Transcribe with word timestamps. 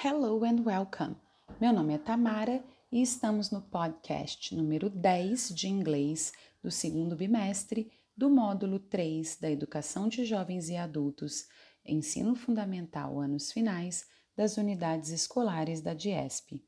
Hello 0.00 0.44
and 0.44 0.62
welcome! 0.64 1.16
Meu 1.60 1.72
nome 1.72 1.92
é 1.92 1.98
Tamara 1.98 2.62
e 2.92 3.02
estamos 3.02 3.50
no 3.50 3.60
podcast 3.60 4.54
número 4.54 4.88
10 4.88 5.48
de 5.48 5.66
inglês 5.66 6.32
do 6.62 6.70
segundo 6.70 7.16
bimestre 7.16 7.90
do 8.16 8.30
módulo 8.30 8.78
3 8.78 9.38
da 9.40 9.50
Educação 9.50 10.06
de 10.08 10.24
Jovens 10.24 10.68
e 10.68 10.76
Adultos, 10.76 11.48
Ensino 11.84 12.36
Fundamental 12.36 13.18
Anos 13.18 13.50
Finais 13.50 14.06
das 14.36 14.56
Unidades 14.56 15.10
Escolares 15.10 15.80
da 15.80 15.94
DIESP. 15.94 16.62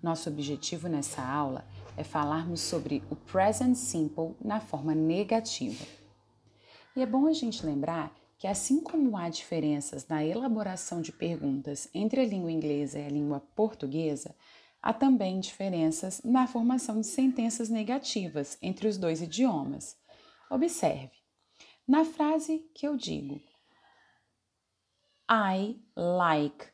Nosso 0.00 0.30
objetivo 0.30 0.86
nessa 0.86 1.26
aula 1.26 1.66
é 1.96 2.04
falarmos 2.04 2.60
sobre 2.60 3.02
o 3.10 3.16
present 3.16 3.74
simple 3.74 4.36
na 4.40 4.60
forma 4.60 4.94
negativa. 4.94 5.84
E 6.94 7.02
é 7.02 7.06
bom 7.06 7.26
a 7.26 7.32
gente 7.32 7.66
lembrar 7.66 8.14
que, 8.44 8.48
assim 8.48 8.78
como 8.78 9.16
há 9.16 9.30
diferenças 9.30 10.06
na 10.06 10.22
elaboração 10.22 11.00
de 11.00 11.10
perguntas 11.10 11.88
entre 11.94 12.20
a 12.20 12.26
língua 12.26 12.52
inglesa 12.52 12.98
e 12.98 13.06
a 13.06 13.08
língua 13.08 13.40
portuguesa, 13.40 14.36
há 14.82 14.92
também 14.92 15.40
diferenças 15.40 16.20
na 16.22 16.46
formação 16.46 17.00
de 17.00 17.06
sentenças 17.06 17.70
negativas 17.70 18.58
entre 18.60 18.86
os 18.86 18.98
dois 18.98 19.22
idiomas. 19.22 19.96
Observe, 20.50 21.16
na 21.88 22.04
frase 22.04 22.58
que 22.74 22.86
eu 22.86 22.98
digo 22.98 23.40
I 25.26 25.80
like 25.96 26.66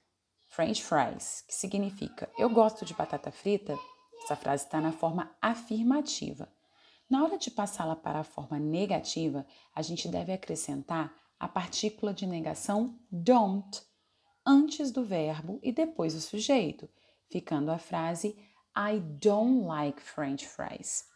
French 0.48 0.82
fries, 0.82 1.44
que 1.46 1.54
significa 1.54 2.28
eu 2.36 2.50
gosto 2.50 2.84
de 2.84 2.94
batata 2.94 3.30
frita, 3.30 3.78
essa 4.24 4.34
frase 4.34 4.64
está 4.64 4.80
na 4.80 4.90
forma 4.90 5.32
afirmativa. 5.40 6.52
Na 7.08 7.22
hora 7.22 7.38
de 7.38 7.48
passá-la 7.48 7.94
para 7.94 8.18
a 8.18 8.24
forma 8.24 8.58
negativa, 8.58 9.46
a 9.72 9.82
gente 9.82 10.08
deve 10.08 10.32
acrescentar 10.32 11.14
a 11.40 11.48
partícula 11.48 12.12
de 12.12 12.26
negação 12.26 13.00
don't 13.10 13.82
antes 14.46 14.90
do 14.90 15.02
verbo 15.02 15.58
e 15.62 15.72
depois 15.72 16.14
o 16.14 16.20
sujeito, 16.20 16.88
ficando 17.30 17.70
a 17.70 17.78
frase 17.78 18.36
I 18.76 19.00
don't 19.00 19.64
like 19.66 20.02
French 20.02 20.46
fries. 20.46 21.08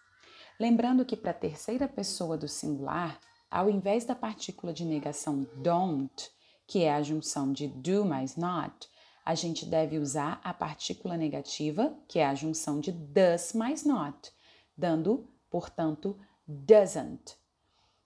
Lembrando 0.59 1.05
que 1.05 1.17
para 1.17 1.31
a 1.31 1.35
terceira 1.35 1.87
pessoa 1.87 2.39
do 2.39 2.49
singular, 2.49 3.21
ao 3.51 3.69
invés 3.69 4.07
da 4.07 4.15
partícula 4.15 4.73
de 4.73 4.85
negação 4.85 5.47
don't, 5.57 6.31
que 6.67 6.85
é 6.85 6.95
a 6.95 7.03
junção 7.03 7.53
de 7.53 7.69
do 7.69 8.05
mais 8.05 8.37
not, 8.37 8.89
a 9.25 9.35
gente 9.35 9.67
deve 9.67 9.99
usar 9.99 10.41
a 10.43 10.55
partícula 10.55 11.17
negativa, 11.17 11.97
que 12.09 12.19
é 12.19 12.27
a 12.27 12.35
junção 12.35 12.81
de 12.81 12.93
does 12.93 13.53
mais 13.53 13.85
not, 13.85 14.33
dando, 14.77 15.29
portanto, 15.51 16.19
doesn't. 16.47 17.37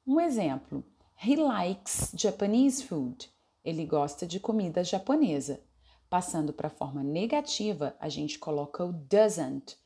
Um 0.07 0.21
exemplo: 0.21 0.85
He 1.21 1.35
likes 1.35 2.13
Japanese 2.15 2.81
food. 2.81 3.29
Ele 3.65 3.85
gosta 3.85 4.25
de 4.25 4.39
comida 4.39 4.85
japonesa. 4.85 5.61
Passando 6.09 6.53
para 6.53 6.69
a 6.69 6.71
forma 6.71 7.03
negativa, 7.03 7.97
a 7.99 8.09
gente 8.09 8.39
coloca 8.39 8.85
o 8.85 8.93
doesn't 8.93 9.77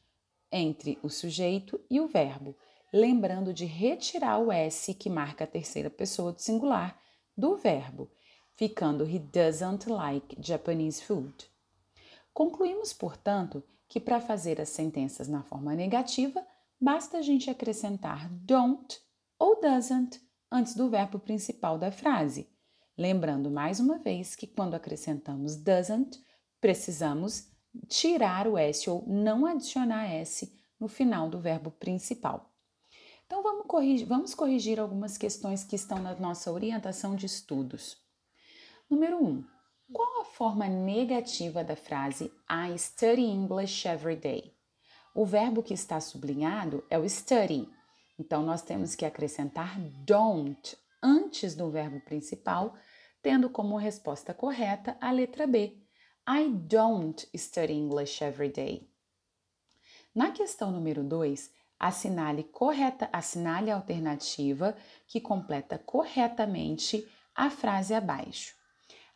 entre 0.53 0.99
o 1.03 1.09
sujeito 1.09 1.81
e 1.89 1.99
o 2.03 2.07
verbo, 2.07 2.55
lembrando 2.93 3.55
de 3.55 3.65
retirar 3.65 4.41
o 4.41 4.53
S 4.53 4.93
que 4.93 5.09
marca 5.09 5.45
a 5.45 5.47
terceira 5.47 5.89
pessoa 5.89 6.33
do 6.33 6.43
singular 6.43 7.01
do 7.35 7.57
verbo, 7.57 8.11
ficando 8.55 9.09
he 9.09 9.19
doesn't 9.19 9.89
like 9.89 10.37
Japanese 10.39 11.03
food. 11.03 11.51
Concluímos, 12.35 12.93
portanto, 12.93 13.65
que 13.89 13.99
para 13.99 14.21
fazer 14.21 14.61
as 14.61 14.69
sentenças 14.69 15.29
na 15.29 15.43
forma 15.43 15.75
negativa, 15.75 16.47
basta 16.79 17.17
a 17.17 17.23
gente 17.23 17.49
acrescentar 17.49 18.29
don't 18.31 19.01
ou 19.39 19.59
doesn't 19.59 20.21
antes 20.53 20.75
do 20.75 20.91
verbo 20.91 21.19
principal 21.19 21.79
da 21.79 21.91
frase. 21.91 22.49
Lembrando 22.97 23.51
mais 23.51 23.81
uma 23.81 23.99
vez 23.99 24.37
que 24.37 24.47
quando 24.47 24.75
acrescentamos 24.75 25.57
doesn't, 25.57 26.23
precisamos 26.61 27.49
tirar 27.89 28.47
o 28.47 28.59
S 28.59 28.89
ou 28.89 29.03
não 29.09 29.47
adicionar 29.47 30.13
S 30.13 30.55
no 30.79 30.87
final 30.89 31.31
do 31.31 31.41
verbo 31.41 31.71
principal. 31.71 32.53
Então 33.27 33.43
vamos 33.43 33.67
corrigir, 33.67 34.07
vamos 34.07 34.35
corrigir 34.35 34.79
algumas 34.79 35.17
questões 35.17 35.65
que 35.65 35.75
estão 35.75 35.99
na 35.99 36.15
nossa 36.15 36.53
orientação 36.53 37.17
de 37.17 37.25
estudos. 37.25 37.97
Número 38.91 39.17
1. 39.17 39.27
Um, 39.27 39.45
qual 39.91 40.21
a 40.21 40.25
forma 40.27 40.69
negativa 40.69 41.65
da 41.65 41.75
frase 41.75 42.31
I 42.51 42.79
study 42.79 43.23
English 43.23 43.89
every 43.89 44.17
day? 44.17 44.55
O 45.15 45.25
verbo 45.25 45.63
que 45.63 45.73
está 45.73 45.99
sublinhado 45.99 46.85
é 46.91 46.99
o 46.99 47.09
study, 47.09 47.69
então, 48.23 48.41
nós 48.41 48.63
temos 48.63 48.95
que 48.95 49.05
acrescentar 49.05 49.77
don't 50.07 50.77
antes 51.03 51.57
do 51.57 51.69
verbo 51.69 52.01
principal, 52.03 52.77
tendo 53.21 53.51
como 53.51 53.77
resposta 53.77 54.33
correta 54.33 54.97
a 55.01 55.11
letra 55.11 55.45
B. 55.45 55.77
I 56.25 56.49
don't 56.49 57.29
study 57.37 57.73
English 57.73 58.23
every 58.23 58.49
day. 58.49 58.89
Na 60.15 60.31
questão 60.31 60.71
número 60.71 61.03
2, 61.03 61.51
assinale 61.81 62.45
correta, 62.45 63.09
assinale 63.13 63.73
a 63.73 63.75
alternativa 63.75 64.77
que 65.09 65.21
completa 65.21 65.77
corretamente 65.77 67.05
a 67.35 67.51
frase 67.51 67.93
abaixo. 67.93 68.55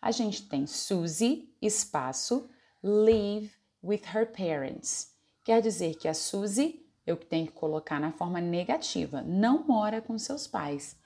A 0.02 0.10
gente 0.10 0.48
tem 0.48 0.66
Suzy, 0.66 1.54
espaço, 1.62 2.50
live 2.82 3.52
with 3.84 4.02
her 4.12 4.26
parents. 4.32 5.14
Quer 5.44 5.62
dizer 5.62 5.94
que 5.94 6.08
a 6.08 6.14
Suzy 6.14 6.84
eu 7.06 7.16
tenho 7.16 7.46
que 7.46 7.52
colocar 7.52 8.00
na 8.00 8.12
forma 8.12 8.40
negativa, 8.40 9.22
não 9.22 9.64
mora 9.64 10.02
com 10.02 10.18
seus 10.18 10.46
pais. 10.46 10.96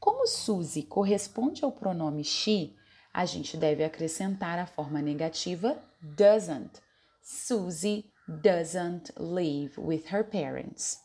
Como 0.00 0.26
Suzy 0.26 0.82
corresponde 0.82 1.64
ao 1.64 1.72
pronome 1.72 2.24
she, 2.24 2.74
a 3.12 3.24
gente 3.24 3.56
deve 3.56 3.84
acrescentar 3.84 4.58
a 4.58 4.66
forma 4.66 5.00
negativa 5.00 5.82
doesn't. 6.02 6.82
Suzy 7.22 8.04
doesn't 8.28 9.12
live 9.16 9.80
with 9.80 10.12
her 10.12 10.24
parents. 10.24 11.00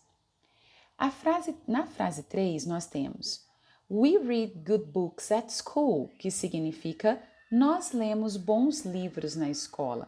Frase, 1.09 1.56
na 1.68 1.85
frase 1.85 2.24
3, 2.24 2.66
nós 2.66 2.85
temos 2.85 3.46
We 3.90 4.18
read 4.18 4.63
good 4.63 4.91
books 4.91 5.31
at 5.31 5.51
school, 5.51 6.09
que 6.19 6.30
significa 6.30 7.22
nós 7.51 7.91
lemos 7.91 8.38
bons 8.38 8.85
livros 8.85 9.35
na 9.35 9.50
escola. 9.50 10.07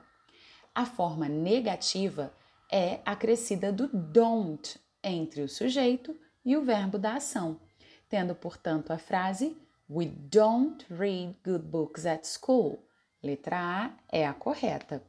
A 0.74 0.86
forma 0.86 1.28
negativa 1.28 2.34
é 2.74 3.02
acrescida 3.06 3.72
do 3.72 3.88
don't 3.88 4.80
entre 5.04 5.44
o 5.44 5.48
sujeito 5.48 6.20
e 6.44 6.58
o 6.58 6.64
verbo 6.64 6.98
da 6.98 7.18
ação, 7.18 7.62
tendo, 8.10 8.34
portanto, 8.34 8.92
a 8.92 8.98
frase 8.98 9.56
We 9.88 10.08
don't 10.08 10.84
read 10.90 11.38
good 11.46 11.66
books 11.66 12.04
at 12.08 12.26
school. 12.26 12.84
Letra 13.22 13.58
A 13.60 13.94
é 14.12 14.26
a 14.26 14.34
correta. 14.34 15.04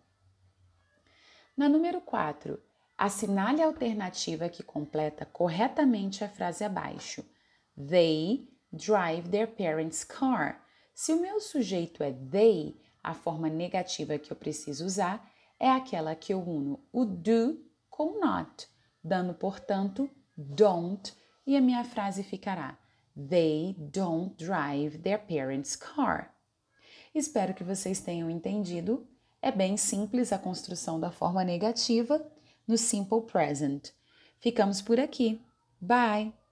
Na 1.57 1.67
número 1.67 2.03
4, 2.03 2.61
assinale 2.99 3.63
a 3.63 3.67
alternativa 3.67 4.51
que 4.51 4.63
completa 4.63 5.25
corretamente 5.25 6.23
a 6.23 6.29
frase 6.29 6.65
abaixo. 6.65 7.25
They 7.75 8.47
drive 8.71 9.31
their 9.31 9.47
parents' 9.47 10.05
car. 10.05 10.63
Se 10.93 11.15
o 11.15 11.21
meu 11.21 11.41
sujeito 11.41 12.03
é 12.03 12.13
they, 12.13 12.79
a 13.03 13.15
forma 13.15 13.49
negativa 13.49 14.19
que 14.19 14.31
eu 14.31 14.37
preciso 14.37 14.85
usar 14.85 15.33
é 15.59 15.71
aquela 15.71 16.15
que 16.15 16.33
eu 16.33 16.41
uno 16.41 16.81
o 16.93 17.05
do 17.05 17.65
com 17.89 18.19
not, 18.21 18.69
dando, 19.03 19.35
portanto, 19.35 20.11
don't, 20.37 21.13
e 21.47 21.57
a 21.57 21.61
minha 21.61 21.85
frase 21.85 22.23
ficará 22.23 22.79
They 23.17 23.77
don't 23.79 24.35
drive 24.37 24.99
their 24.99 25.19
parents' 25.19 25.77
car. 25.77 26.35
Espero 27.15 27.55
que 27.55 27.63
vocês 27.63 28.01
tenham 28.01 28.29
entendido. 28.29 29.07
É 29.41 29.53
bem 29.53 29.77
simples 29.77 30.33
a 30.33 30.39
construção 30.39 30.99
da 30.99 31.13
forma 31.13 31.45
negativa 31.45 32.27
no 32.67 32.77
simple 32.77 33.23
present. 33.23 33.91
Ficamos 34.41 34.83
por 34.83 34.99
aqui. 34.99 35.41
Bye! 35.81 36.44